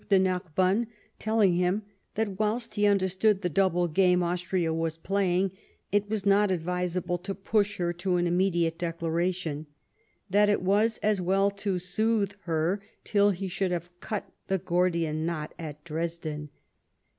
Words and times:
de 0.09 0.17
Narbonue 0.17 0.87
telling 1.19 1.53
him 1.53 1.83
that 2.15 2.39
whilst 2.39 2.73
he 2.73 2.87
understood 2.87 3.43
the 3.43 3.49
double 3.51 3.87
game 3.87 4.23
Austria 4.23 4.73
was 4.73 4.97
playing, 4.97 5.51
it 5.91 6.09
was 6.09 6.25
not 6.25 6.49
advisable 6.49 7.19
to 7.19 7.35
push 7.35 7.77
her 7.77 7.93
to 7.93 8.15
an 8.15 8.25
immediate 8.25 8.79
declaration; 8.79 9.67
that 10.27 10.49
it 10.49 10.63
was 10.63 10.97
as 11.03 11.21
well 11.21 11.51
to 11.51 11.77
soothe 11.77 12.31
her 12.45 12.81
till 13.03 13.29
he 13.29 13.47
should 13.47 13.69
have 13.69 13.91
cut 13.99 14.27
the 14.47 14.57
Gordian 14.57 15.23
knot 15.23 15.53
at 15.59 15.83
Dresden. 15.83 16.49